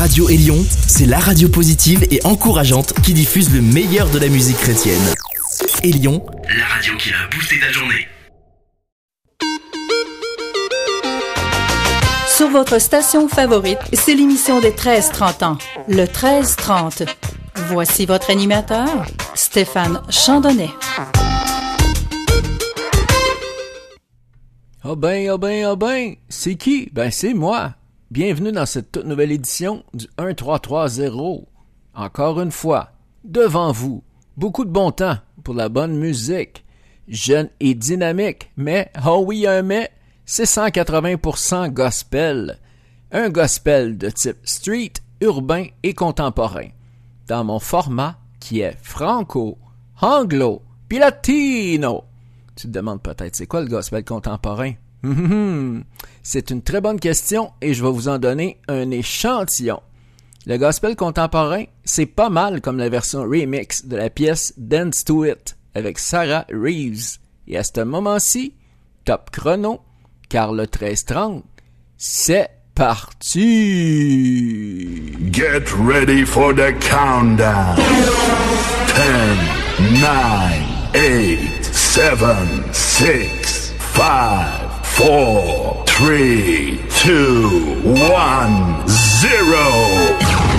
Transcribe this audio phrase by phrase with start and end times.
[0.00, 0.56] Radio Élion,
[0.86, 5.02] c'est la radio positive et encourageante qui diffuse le meilleur de la musique chrétienne.
[5.82, 6.24] Élion,
[6.56, 8.08] la radio qui a boosté ta journée.
[12.26, 17.06] Sur votre station favorite, c'est l'émission des 13-30 ans, le 13-30.
[17.68, 19.04] Voici votre animateur,
[19.34, 20.70] Stéphane Chandonnet.
[24.82, 26.88] Ah ben, ah ben, ah ben, c'est qui?
[26.90, 27.74] Ben c'est moi.
[28.10, 31.46] Bienvenue dans cette toute nouvelle édition du 1330.
[31.94, 32.90] Encore une fois,
[33.22, 34.02] devant vous,
[34.36, 36.64] beaucoup de bon temps pour la bonne musique.
[37.06, 39.92] Jeune et dynamique, mais, oh oui, un mais,
[40.24, 42.58] c'est 180% gospel.
[43.12, 46.66] Un gospel de type street, urbain et contemporain.
[47.28, 49.56] Dans mon format qui est franco,
[50.00, 52.02] anglo, puis latino.
[52.56, 54.72] Tu te demandes peut-être c'est quoi le gospel contemporain?
[56.22, 59.80] C'est une très bonne question et je vais vous en donner un échantillon.
[60.46, 65.24] Le gospel contemporain, c'est pas mal comme la version remix de la pièce Dance to
[65.24, 67.18] It avec Sarah Reeves.
[67.46, 68.54] Et à ce moment-ci,
[69.04, 69.80] top chrono,
[70.28, 71.44] car le 1330,
[71.98, 73.38] c'est parti!
[75.30, 77.76] Get ready for the countdown.
[78.86, 82.18] 10, 9, 8, 7,
[82.72, 84.59] 6, 5,
[84.96, 90.49] four, three, two, one, zero.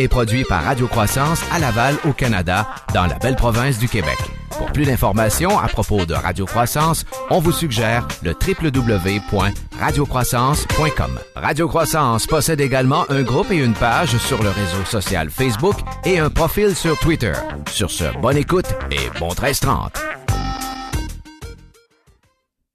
[0.00, 4.18] Est produit par Radio Croissance à Laval, au Canada, dans la belle province du Québec.
[4.56, 11.18] Pour plus d'informations à propos de Radio Croissance, on vous suggère le www.radiocroissance.com.
[11.36, 16.18] Radio Croissance possède également un groupe et une page sur le réseau social Facebook et
[16.18, 17.32] un profil sur Twitter.
[17.70, 19.98] Sur ce, bonne écoute et bon 1330.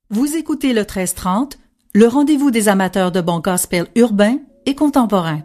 [0.10, 1.58] Vous écoutez le 1330,
[1.94, 5.42] le rendez-vous des amateurs de bon gospel urbain et contemporain.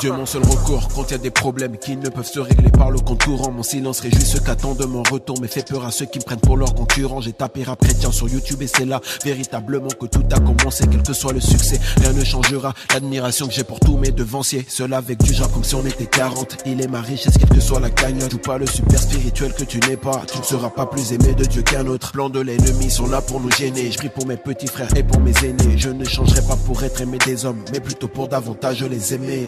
[0.00, 2.90] Dieu mon seul recours quand y a des problèmes qui ne peuvent se régler par
[2.90, 3.50] le contourant.
[3.50, 6.40] Mon silence réjouit ceux qu'attendent mon retour, mais fait peur à ceux qui me prennent
[6.40, 7.20] pour leur concurrent.
[7.20, 11.02] J'ai tapé rap chrétien sur YouTube et c'est là véritablement que tout a commencé, quel
[11.02, 11.78] que soit le succès.
[12.00, 14.64] Rien ne changera l'admiration que j'ai pour tous mes devanciers.
[14.68, 16.62] Cela avec du genre comme si on était 40.
[16.64, 18.30] Il est ma richesse, quelle que soit la cagnotte.
[18.30, 20.22] Joue pas le super spirituel que tu n'es pas.
[20.32, 22.12] Tu ne seras pas plus aimé de Dieu qu'un autre.
[22.12, 23.92] Plans de l'ennemi sont là pour nous gêner.
[23.92, 25.76] Je prie pour mes petits frères et pour mes aînés.
[25.76, 29.46] Je ne changerai pas pour être aimé des hommes, mais plutôt pour davantage les aimer.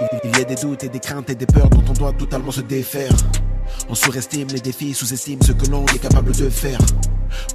[0.00, 2.50] Il y a des doutes et des craintes et des peurs dont on doit totalement
[2.50, 3.12] se défaire.
[3.88, 6.78] On surestime les défis, sous-estime ce que l'on est capable de faire.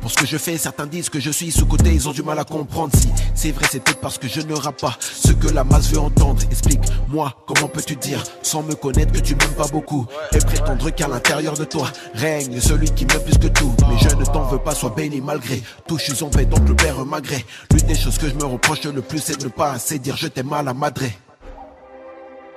[0.02, 2.40] Pour ce que je fais, certains disent que je suis sous-côté, ils ont du mal
[2.40, 5.50] à comprendre si c'est vrai, c'est peut-être parce que je ne rappe pas ce que
[5.50, 6.42] la masse veut entendre.
[6.50, 10.06] Explique-moi, comment peux-tu dire, sans me connaître, que tu m'aimes pas beaucoup?
[10.34, 13.74] Et prétendre qu'à l'intérieur de toi règne celui qui m'aime plus que tout.
[13.82, 15.98] Mais je ne t'en veux pas, sois béni malgré tout.
[15.98, 17.46] Je suis en paix, donc le père malgré.
[17.74, 20.16] L'une des choses que je me reproche le plus, c'est de ne pas assez dire
[20.16, 21.12] je t'aime à la madré.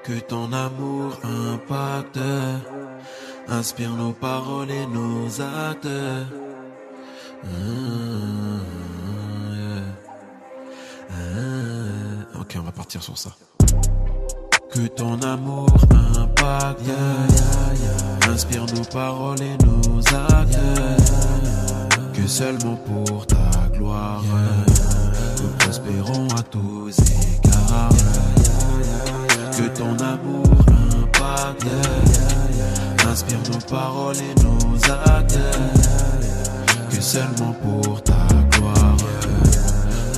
[0.05, 2.19] Que ton amour impacte,
[3.49, 5.87] inspire nos paroles et nos actes.
[12.41, 13.31] Ok, on va partir sur ça.
[14.73, 15.69] Que ton amour
[16.19, 16.81] impacte,
[18.29, 20.59] inspire nos paroles et nos actes.
[22.13, 24.25] Que seulement pour ta gloire,
[25.41, 27.42] nous prospérons à tous égards.
[29.83, 30.65] Ton amour
[31.03, 31.67] impacte,
[33.11, 35.41] inspire nos paroles et nos actes.
[36.89, 38.97] Que seulement pour ta gloire,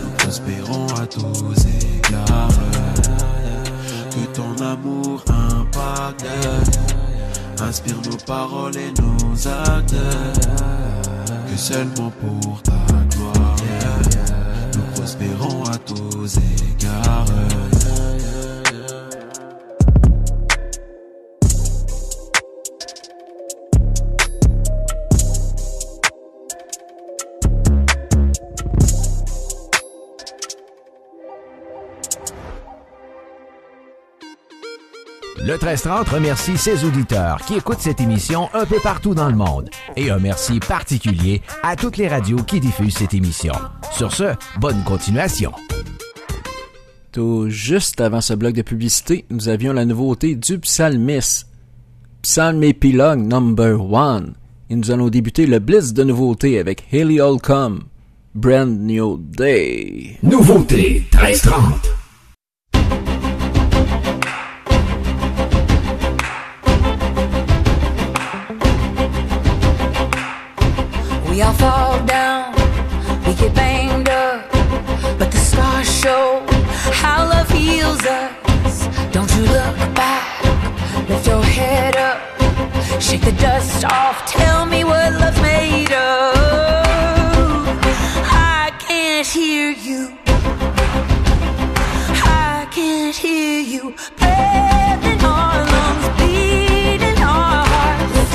[0.03, 1.57] nous prospérons à tous
[1.97, 2.49] égards.
[4.11, 6.27] Que ton amour impacte,
[7.63, 9.95] inspire nos paroles et nos actes.
[11.51, 12.73] Que seulement pour ta
[13.17, 13.57] gloire,
[14.75, 17.25] nous prospérons à tous égards.
[35.55, 39.71] Le 1330 remercie ses auditeurs qui écoutent cette émission un peu partout dans le monde.
[39.95, 43.53] Et un merci particulier à toutes les radios qui diffusent cette émission.
[43.93, 45.53] Sur ce, bonne continuation.
[47.13, 51.47] Tout juste avant ce bloc de publicité, nous avions la nouveauté du psalmiste.
[52.23, 54.25] Psalm Epilogue Number 1.
[54.71, 57.79] Et nous allons débuter le blitz de nouveautés avec Haley Holcomb.
[58.35, 60.19] Brand New Day.
[60.21, 61.94] Nouveauté 1330.
[83.85, 86.35] Off, tell me what love's made of.
[88.27, 90.17] I can't hear you,
[92.25, 98.31] I can't hear you, breath in our lungs, beating our hearts.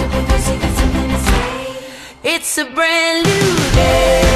[2.23, 4.28] It's a brand new day.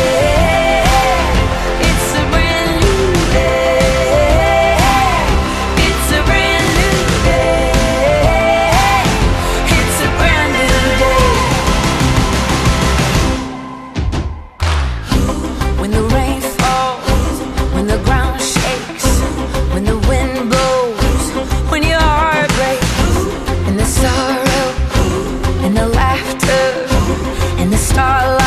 [27.94, 28.43] Starlight,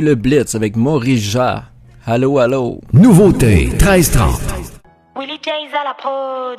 [0.00, 1.70] le Blitz avec Maurice Jarre.
[2.04, 2.80] Allô, allô.
[2.92, 4.40] Nouveauté 1330.
[5.18, 6.58] Willie Jays à la prod.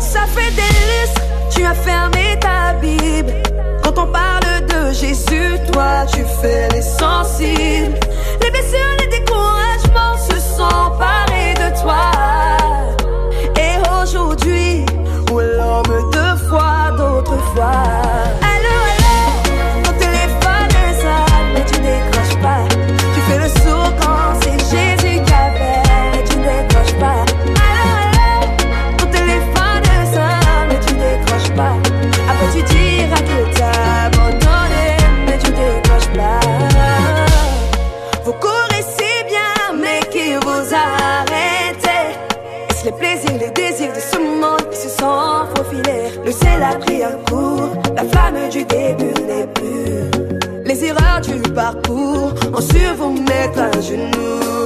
[0.00, 1.22] Ça fait des listes,
[1.54, 3.32] tu as fermé ta Bible.
[3.82, 7.98] Quand on parle de Jésus, toi tu fais les sensibles.
[51.54, 54.61] Parcours ont su vous mettre à genoux.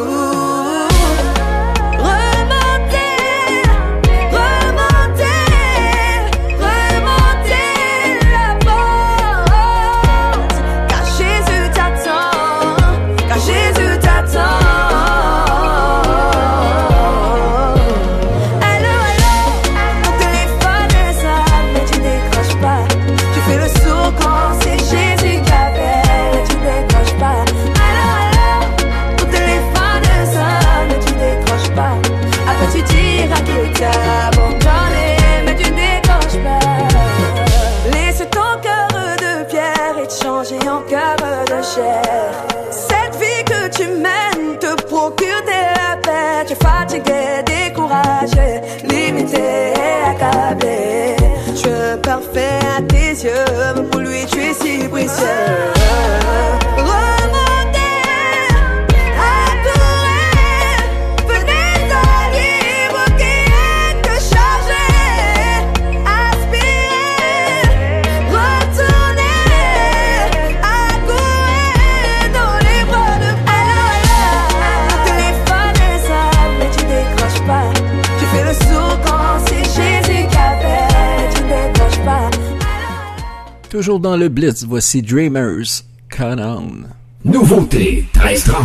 [83.87, 86.89] Toujours dans le Blitz, voici Dreamers, Canon.
[87.25, 88.65] Nouveauté 1330.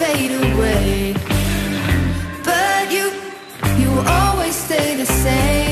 [0.00, 1.12] fade away.
[2.42, 3.12] But you,
[3.80, 5.69] you always stay the same.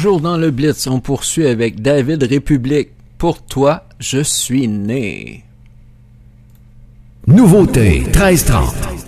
[0.00, 2.88] Toujours dans le Blitz, on poursuit avec David République.
[3.18, 5.44] Pour toi, je suis né.
[7.26, 8.99] Nouveauté 1330.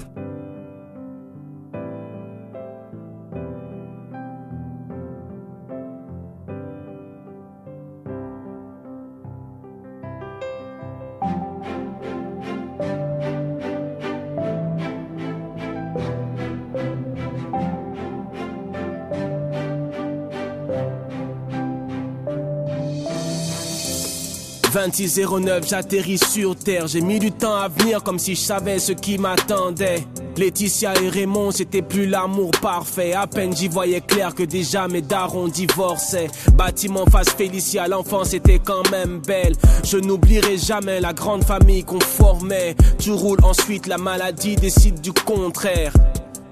[24.88, 26.88] 2609, j'atterris sur terre.
[26.88, 30.04] J'ai mis du temps à venir comme si je savais ce qui m'attendait.
[30.36, 33.12] Laetitia et Raymond, c'était plus l'amour parfait.
[33.12, 36.28] À peine j'y voyais clair que déjà mes darons divorçaient.
[36.54, 39.54] Bâtiment face Félicia, l'enfance était quand même belle.
[39.84, 42.74] Je n'oublierai jamais la grande famille qu'on formait.
[42.98, 45.92] Tu roules ensuite, la maladie décide du contraire.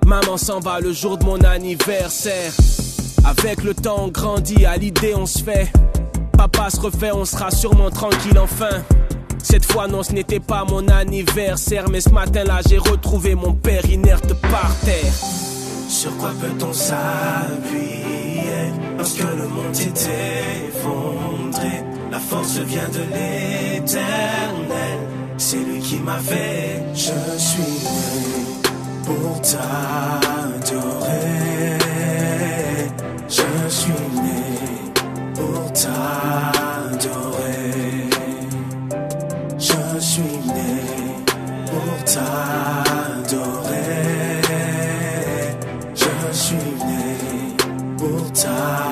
[0.06, 2.52] Maman s'en va le jour de mon anniversaire.
[3.25, 5.70] Avec le temps, on grandit, à l'idée on se fait
[6.49, 8.82] papa se refait, on sera sûrement tranquille enfin.
[9.42, 13.85] Cette fois, non, ce n'était pas mon anniversaire, mais ce matin-là, j'ai retrouvé mon père
[13.85, 15.12] inerte par terre.
[15.87, 20.09] Sur quoi peut-on s'appuyer lorsque le monde est
[20.68, 21.85] effondré?
[22.11, 24.99] La force vient de l'éternel,
[25.37, 26.82] c'est lui qui m'a fait.
[26.94, 28.47] Je suis né
[29.04, 31.11] pour t'adorer.
[33.29, 34.39] Je suis né
[35.52, 37.40] pour t'adorer.
[39.58, 40.74] Je suis né
[41.66, 42.80] pour t'adorer.
[45.94, 47.56] Je suis né
[47.98, 48.89] pour t'adorer.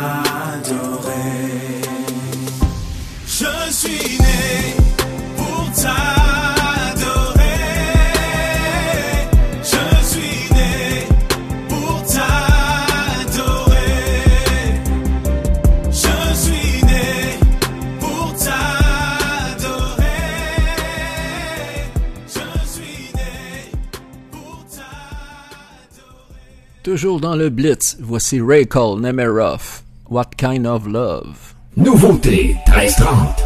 [26.88, 29.82] Toujours dans le Blitz, voici Ray Cole Nemiroff.
[30.08, 31.54] What kind of love?
[31.76, 33.42] Nouveauté 1330.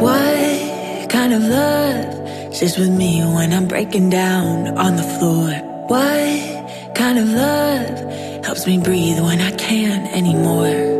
[0.00, 5.50] What kind of love sits with me when I'm breaking down on the floor?
[5.88, 10.97] What kind of love helps me breathe when I can't anymore?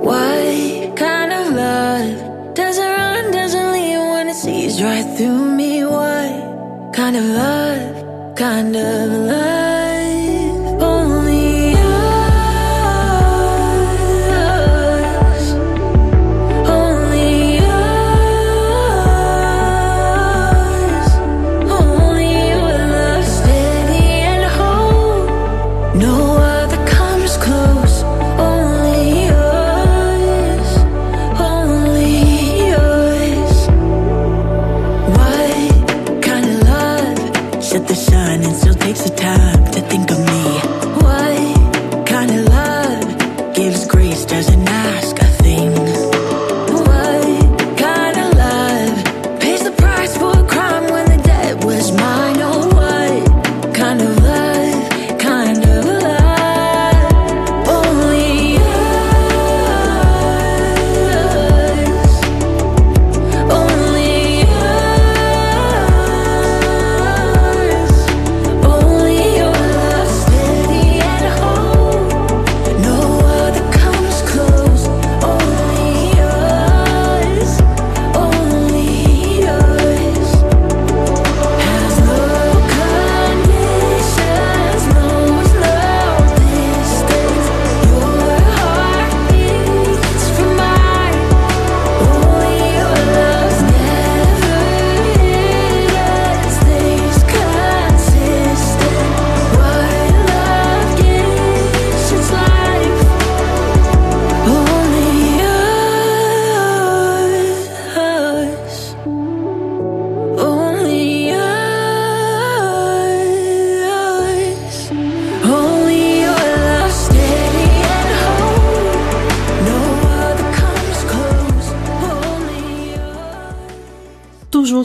[0.00, 5.84] What kind of love doesn't run, doesn't leave when it sees right through me?
[5.84, 9.57] What kind of love, kind of love?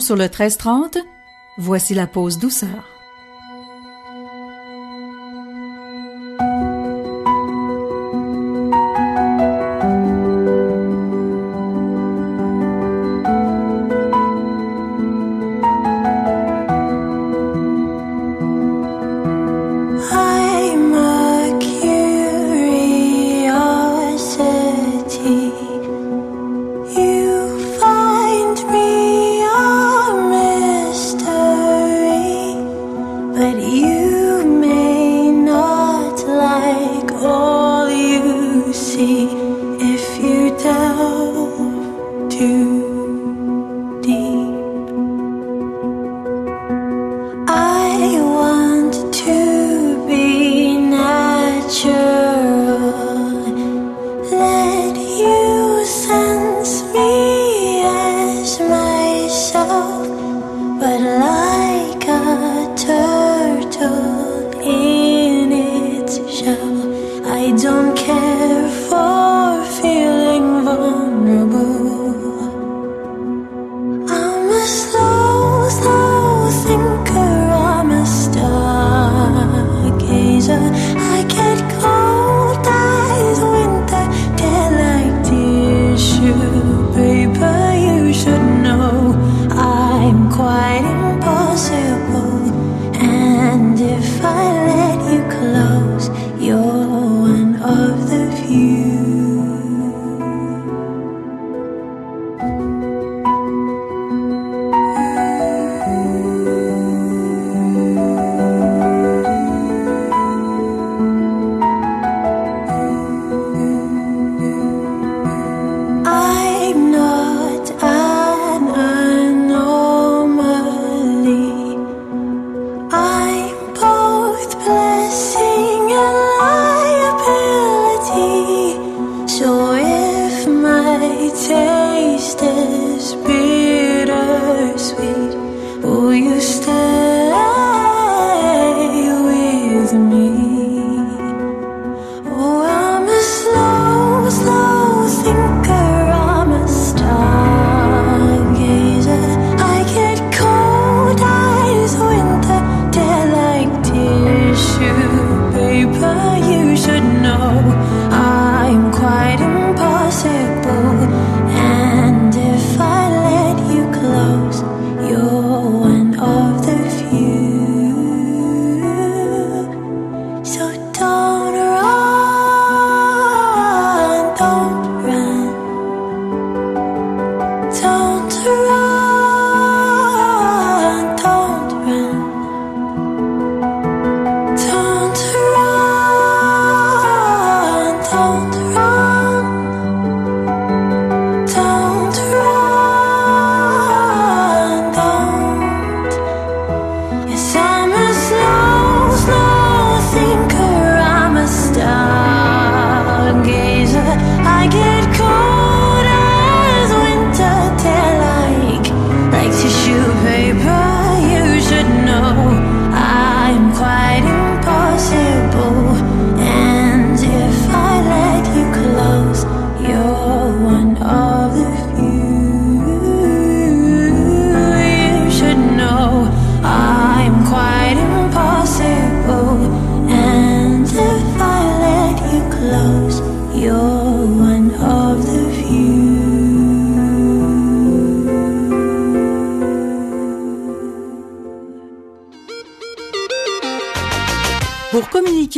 [0.04, 0.98] Sur le 1330,
[1.56, 2.93] voici la pause douceur.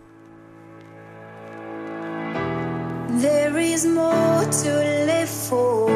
[3.20, 4.70] There is more to
[5.06, 5.88] live for.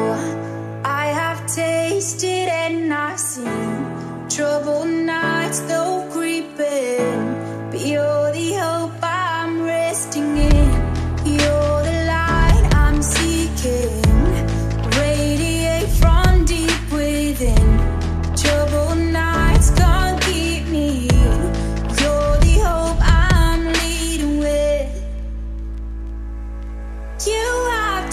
[0.85, 7.69] I have tasted and I've seen troubled nights though creeping.
[7.71, 10.68] But you're the hope I'm resting in.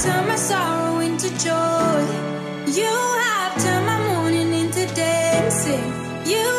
[0.07, 2.01] Turned my sorrow into joy.
[2.81, 2.95] You
[3.27, 5.87] have turned my mourning into dancing.
[6.33, 6.56] You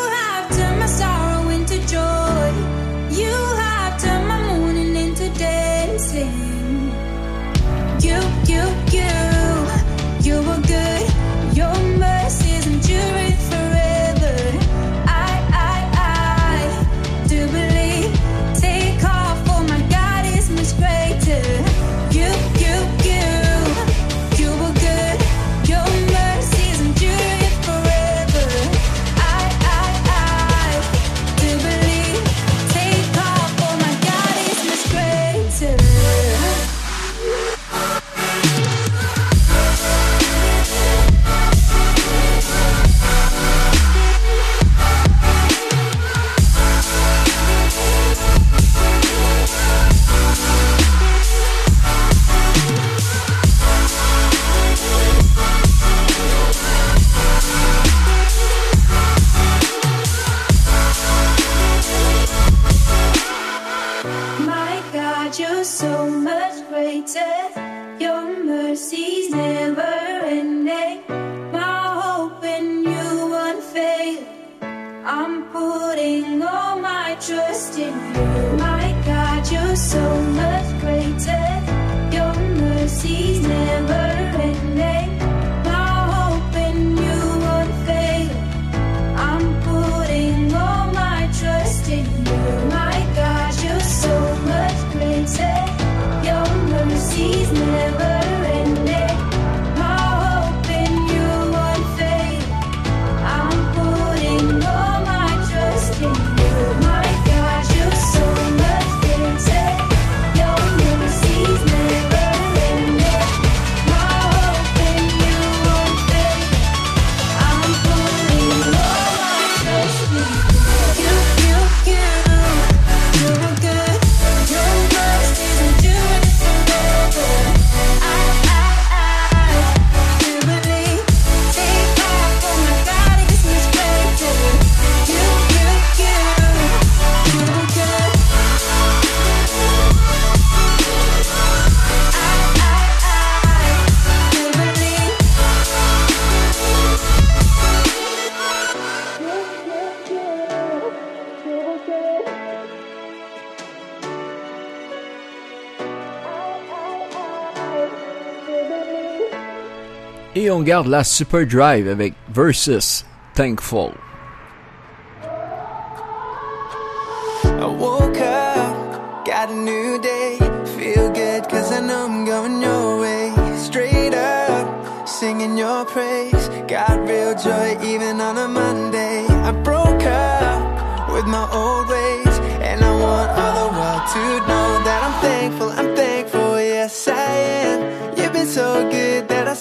[160.58, 164.07] on garde la Super Drive avec Versus Thankful.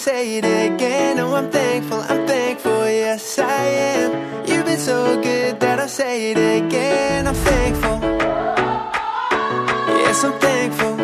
[0.07, 1.19] say it again.
[1.19, 3.65] Oh, I'm thankful, I'm thankful, yes, I
[3.95, 4.11] am.
[4.47, 7.27] You've been so good that I'll say it again.
[7.27, 7.99] I'm thankful,
[10.03, 10.96] yes, I'm thankful.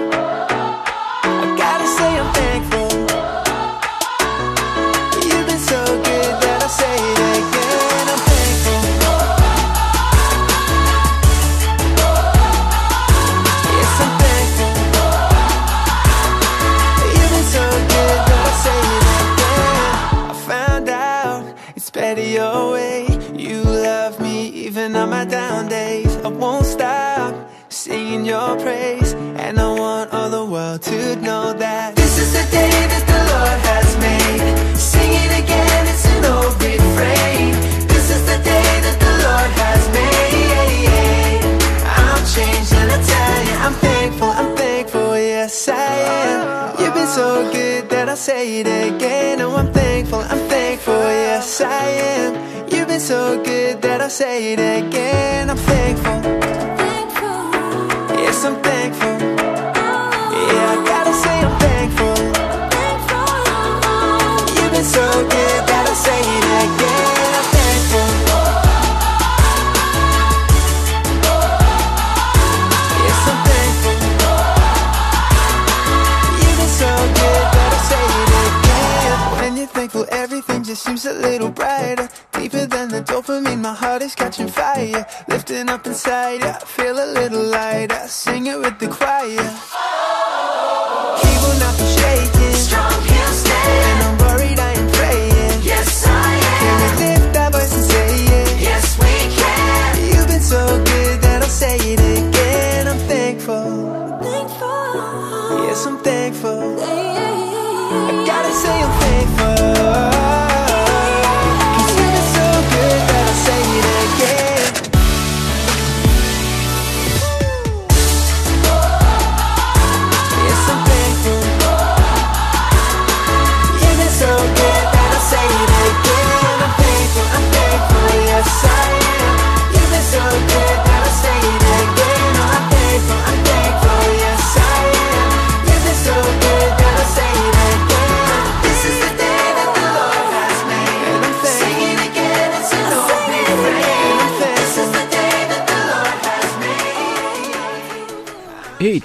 [54.22, 55.01] say it again.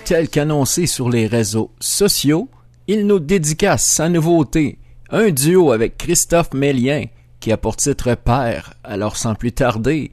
[0.08, 2.48] tel qu'annoncé sur les réseaux sociaux,
[2.88, 4.78] il nous dédicace sa nouveauté,
[5.10, 7.04] un duo avec Christophe Mélien,
[7.41, 8.74] qui a pour titre Père.
[8.86, 10.12] Alors sans plus tarder,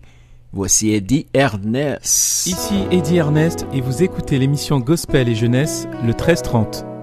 [0.53, 2.47] voici Eddie Ernest.
[2.47, 6.94] Ici Eddie Ernest et vous écoutez l'émission Gospel et Jeunesse, le 1330.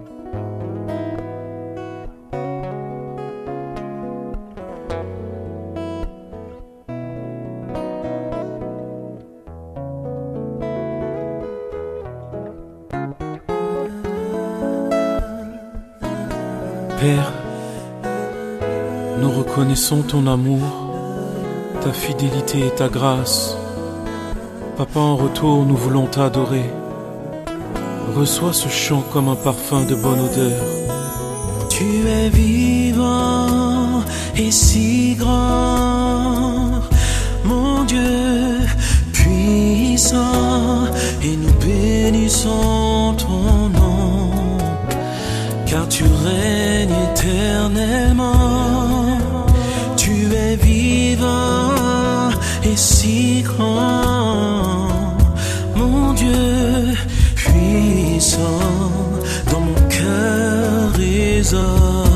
[19.81, 20.61] sont ton amour,
[21.81, 23.57] ta fidélité et ta grâce.
[24.77, 26.69] Papa, en retour, nous voulons t'adorer.
[28.15, 30.61] Reçois ce chant comme un parfum de bonne odeur.
[31.69, 34.03] Tu es vivant
[34.37, 36.81] et si grand,
[37.43, 38.59] mon Dieu
[39.13, 40.85] puissant,
[41.23, 44.29] et nous bénissons ton nom,
[45.65, 49.40] car tu règnes éternellement
[50.33, 52.29] es vivant
[52.63, 55.17] et si grand,
[55.75, 56.93] mon Dieu
[57.35, 58.39] puissant,
[59.51, 62.10] dans mon cœur résonne.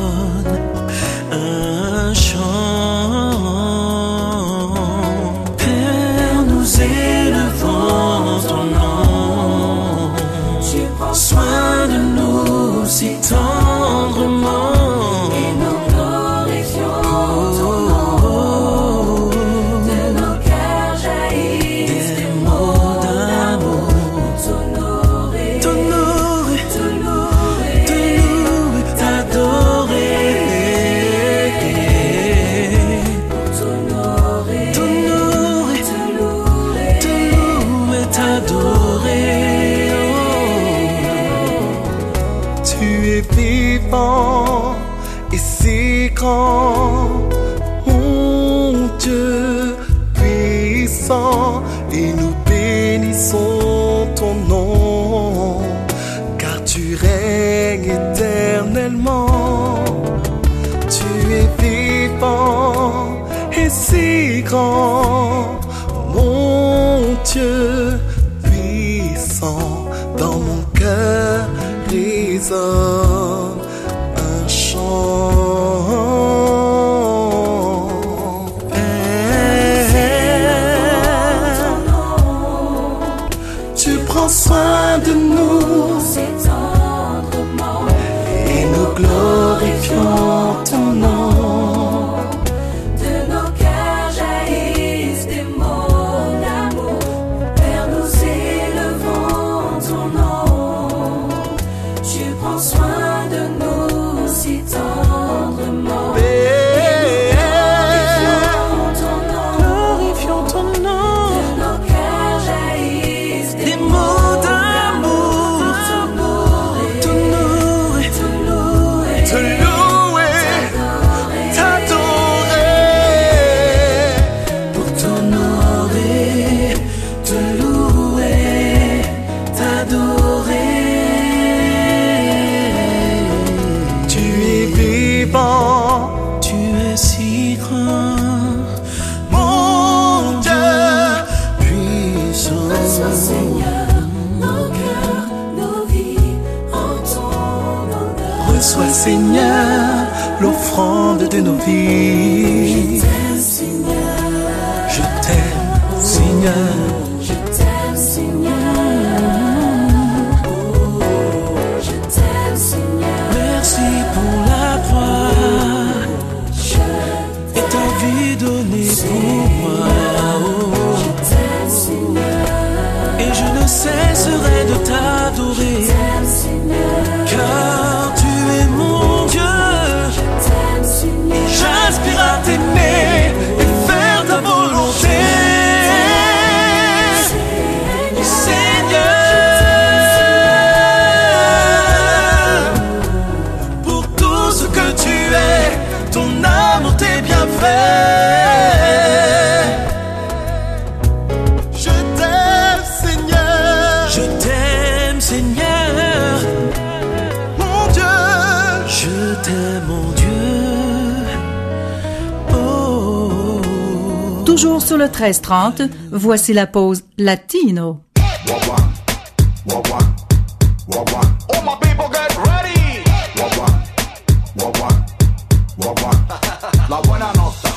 [216.11, 218.03] voici la pause latino.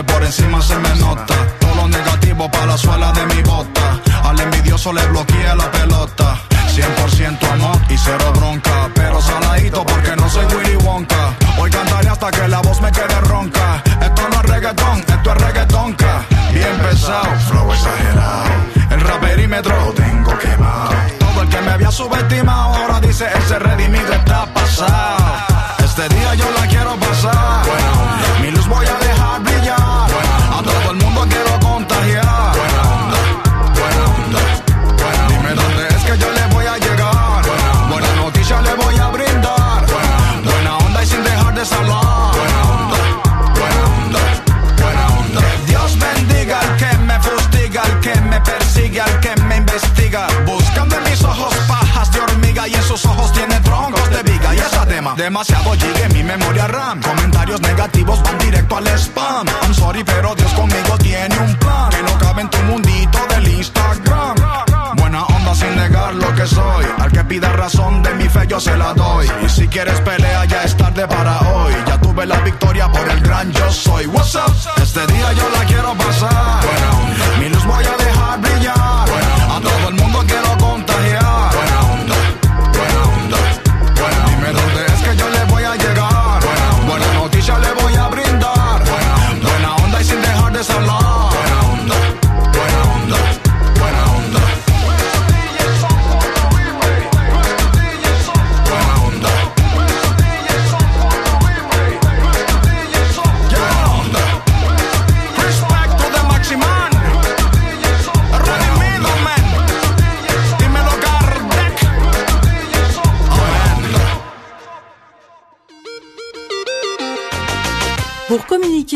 [0.00, 1.34] por encima se me nota.
[1.60, 4.00] Todo lo negativo para la suela de mi bota.
[4.24, 6.40] Al envidioso le bloquea la pelota.
[6.74, 8.88] 100% amor y cero bronca.
[8.94, 11.36] Pero saladito porque no soy Willy Wonka.
[11.58, 13.82] Hoy cantaré hasta que la voz me quede ronca.
[14.00, 16.24] Esto no es reggaetón, esto es reggaetonca.
[16.54, 18.44] Bien pesado, flow exagerado.
[18.90, 20.92] El raperímetro lo tengo quemado.
[21.18, 25.41] Todo el que me había subestimado ahora dice ese redimido está pasado.
[25.94, 27.66] Este día yo la quiero pasar.
[28.40, 29.76] Mi luz voy a dejar brillar.
[29.78, 32.56] A todo el mundo quiero contagiar.
[33.76, 34.40] Buena onda.
[35.28, 37.42] Dime dónde es que yo le voy a llegar.
[37.90, 39.84] Buena noticia le voy a brindar.
[40.42, 42.32] Buena onda y sin dejar de hablar.
[42.40, 42.98] Buena onda.
[43.60, 44.20] Buena onda.
[44.82, 45.40] Buena onda.
[45.66, 50.26] Dios bendiga al que me fustiga, al que me persigue, al que me investiga.
[50.46, 53.51] Buscando en mis ojos pajas de hormiga y en sus ojos tiene
[55.16, 57.00] demasiado llegue mi memoria RAM.
[57.02, 59.46] Comentarios negativos van directo al spam.
[59.62, 63.48] I'm sorry, pero Dios conmigo tiene un plan que no cabe en tu mundito del
[63.48, 64.36] Instagram.
[64.96, 66.86] Buena onda sin negar lo que soy.
[66.98, 69.30] Al que pida razón de mi fe yo se la doy.
[69.44, 71.74] Y si quieres pelea ya es tarde para hoy.
[71.86, 74.06] Ya tuve la victoria por el gran yo soy.
[74.06, 74.52] What's up?
[74.82, 76.60] Este día yo la quiero pasar.
[77.38, 78.76] Mi luz voy a dejar brillar.
[78.78, 80.51] A todo el mundo quiero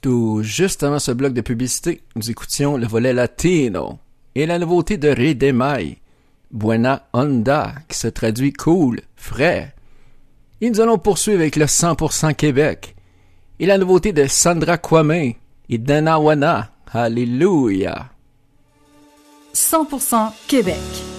[0.03, 4.01] Tout juste avant ce bloc de publicité, nous écoutions le volet latino
[4.35, 5.99] et la nouveauté de Redemai,
[6.51, 9.77] Buena Onda, qui se traduit cool, frais.
[10.61, 12.97] Et nous allons poursuivre avec le 100% Québec
[13.61, 15.35] et la nouveauté de Sandra Kwame
[15.69, 18.11] et Danawana, Alléluia.
[19.57, 21.16] 100% Québec.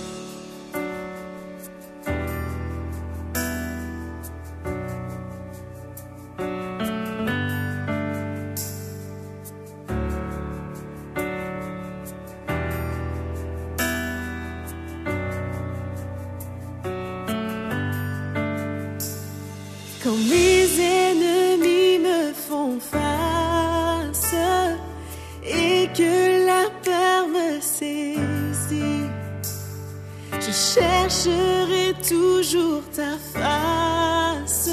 [31.18, 34.70] Chercherai toujours ta face,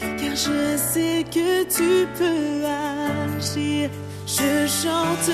[0.00, 3.90] car je sais que tu peux agir.
[4.26, 5.30] Je chante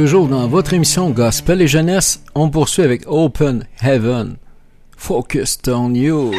[0.00, 4.38] Toujours dans votre émission Gospel et Jeunesse, on poursuit avec Open Heaven.
[4.96, 6.32] Focused on you.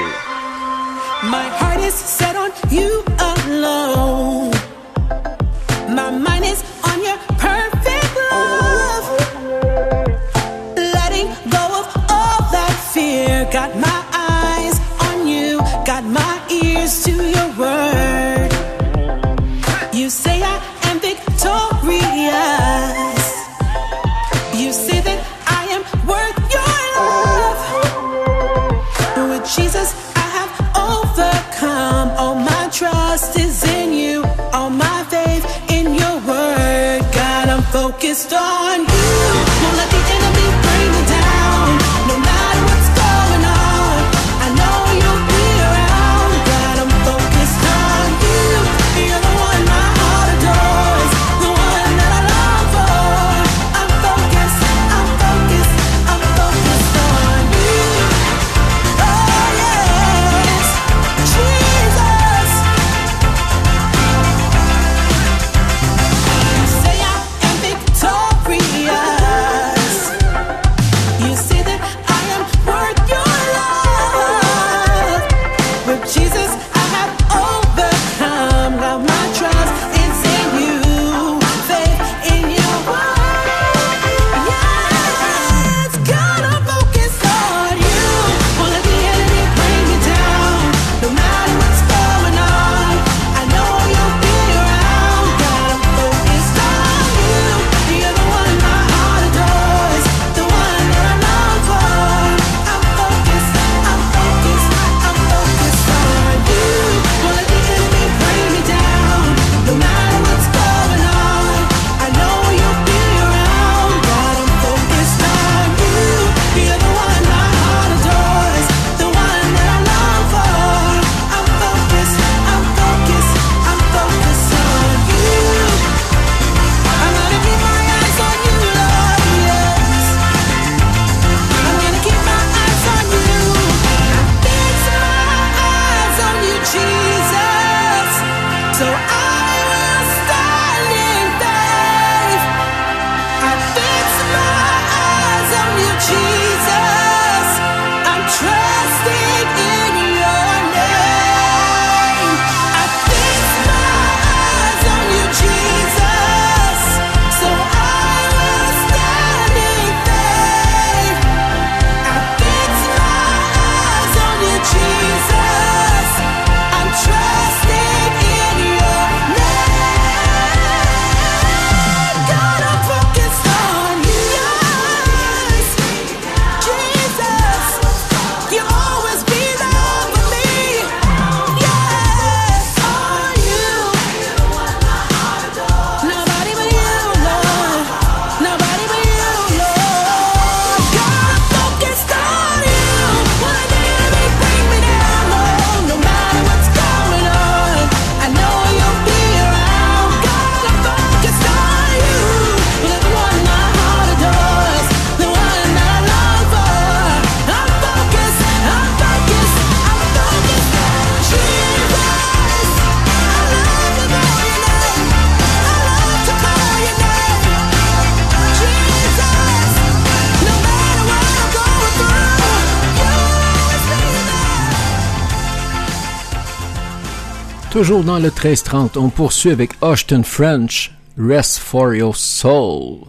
[227.72, 233.08] Toujours dans le 1330, on poursuit avec Austin French, Rest for Your Soul.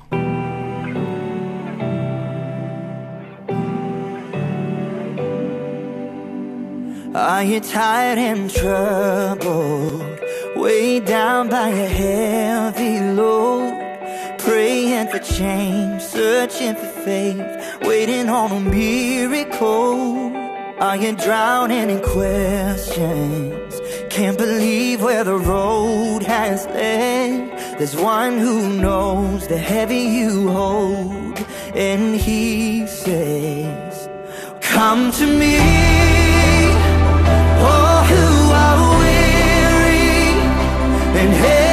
[7.12, 10.00] Are you tired and troubled?
[10.54, 13.74] Way down by a heavy load.
[14.38, 17.42] Praying for change, searching for faith,
[17.82, 20.32] waiting on a miracle.
[20.78, 23.61] Are you drowning in questions?
[24.12, 27.48] can't believe where the road has led
[27.78, 31.38] There's one who knows the heavy you hold
[31.74, 34.10] And he says,
[34.60, 35.56] come to me
[37.64, 40.02] Oh, who are weary
[41.20, 41.71] and heavy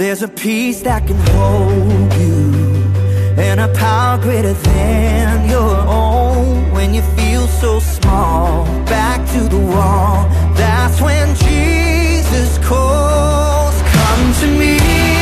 [0.00, 2.54] There's a peace that can hold you
[3.36, 6.72] And a power greater than your own.
[6.72, 10.26] When you feel so small Back to the wall.
[10.54, 15.19] That's when Jesus calls Come to me.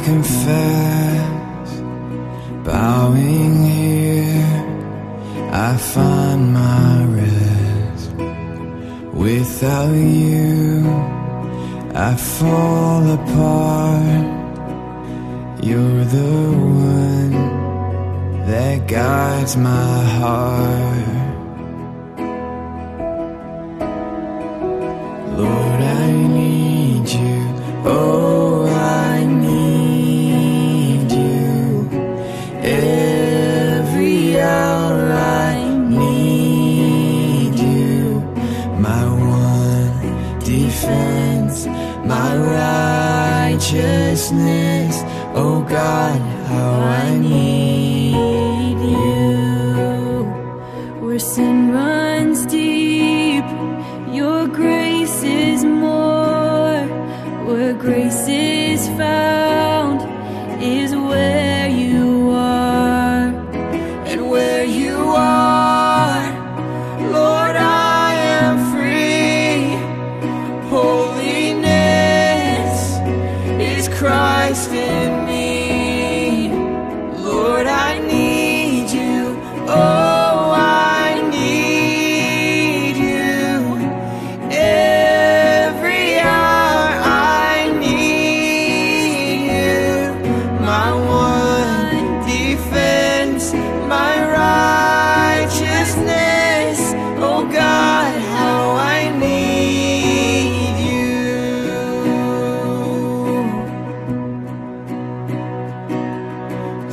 [0.00, 1.70] I confess,
[2.64, 4.64] bowing here,
[5.52, 8.12] I find my rest.
[9.12, 10.88] Without you,
[11.94, 14.26] I fall apart.
[15.62, 16.50] You're the
[16.96, 17.32] one
[18.46, 21.08] that guides my heart.
[25.36, 25.89] Lord,
[43.72, 45.02] righteousness.
[45.34, 46.99] Oh God, how I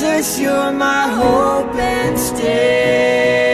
[0.00, 3.49] Jesus, you're my hope and stay.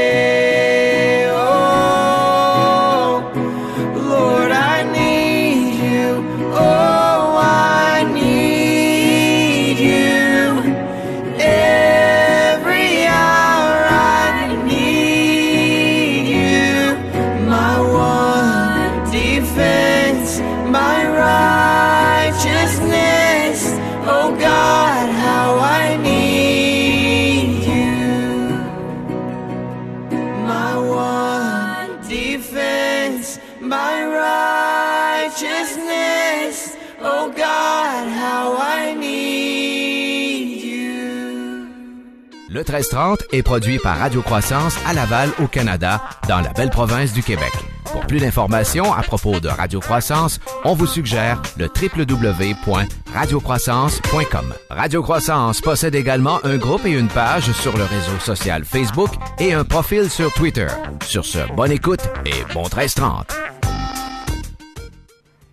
[42.66, 47.22] 1330 est produit par Radio Croissance à Laval, au Canada, dans la belle province du
[47.22, 47.52] Québec.
[47.92, 54.54] Pour plus d'informations à propos de Radio Croissance, on vous suggère le www.radiocroissance.com.
[54.68, 59.54] Radio Croissance possède également un groupe et une page sur le réseau social Facebook et
[59.54, 60.66] un profil sur Twitter.
[61.04, 63.32] Sur ce, bonne écoute et bon 1330.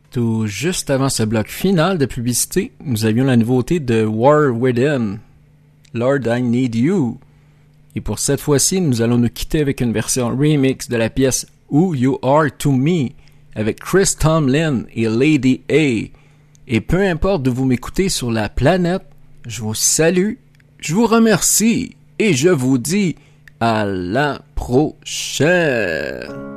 [0.09, 5.17] Tout juste avant ce bloc final de publicité, nous avions la nouveauté de War Within,
[5.93, 7.19] Lord I Need You.
[7.95, 11.45] Et pour cette fois-ci, nous allons nous quitter avec une version remix de la pièce
[11.69, 13.09] Who You Are to Me
[13.55, 16.09] avec Chris Tomlin et Lady A.
[16.67, 19.05] Et peu importe de vous m'écouter sur la planète,
[19.45, 20.35] je vous salue,
[20.79, 23.15] je vous remercie et je vous dis
[23.59, 26.52] à la prochaine.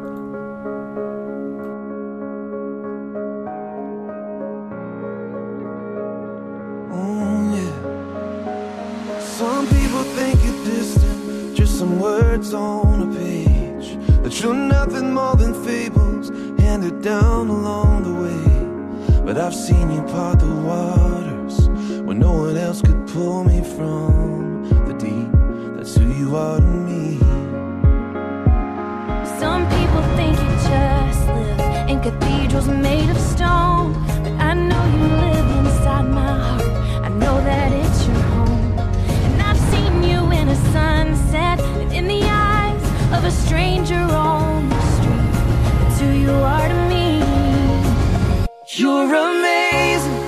[12.37, 13.97] Words on a page.
[14.23, 16.29] That you're nothing more than fables
[16.61, 19.23] handed down along the way.
[19.25, 21.69] But I've seen you part the waters
[22.05, 25.31] Where no one else could pull me from the deep.
[25.77, 27.19] That's who you are to me.
[29.41, 33.95] Some people think you just live in cathedrals made of stone.
[34.25, 37.05] But I know you live inside my heart.
[37.07, 37.73] I know that
[40.73, 41.59] sunset
[41.93, 42.83] in the eyes
[43.17, 45.33] of a stranger on the street.
[45.81, 47.07] That's who you are to me.
[48.67, 50.19] You're amazing,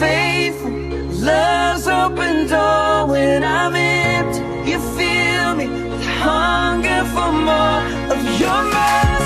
[0.00, 0.70] faithful,
[1.26, 4.40] love's open door when I'm empty.
[4.70, 7.82] You fill me with hunger for more
[8.12, 9.17] of your mercy,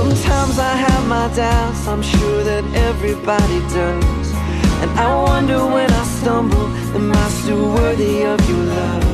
[0.00, 4.28] Sometimes I have my doubts, I'm sure that everybody does.
[4.82, 9.04] And I wonder when I stumble, am I still worthy of your love?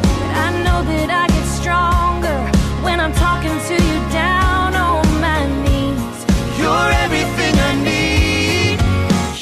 [0.00, 2.38] But I know that I get stronger
[2.82, 6.16] when I'm talking to you down on my knees.
[6.58, 8.78] You're everything I need.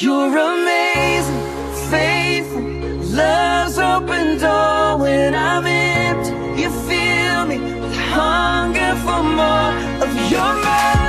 [0.03, 1.41] You're amazing,
[1.93, 2.61] faithful,
[3.15, 6.33] love's open door when I'm empty.
[6.61, 9.88] You fill me with hunger for more
[10.29, 11.08] of your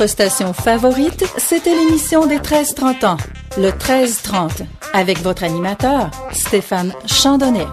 [0.00, 3.16] votre station favorite, c'était l'émission des 13-30 ans,
[3.58, 7.66] le 13-30, avec votre animateur, Stéphane Chandonnet.